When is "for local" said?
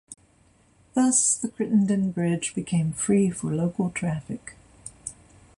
3.29-3.91